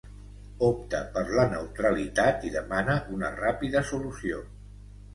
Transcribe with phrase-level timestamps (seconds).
[0.67, 4.47] Opta per la neutralitat i demana una ràpida solució.